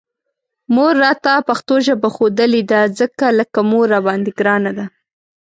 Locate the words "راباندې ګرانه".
3.93-4.71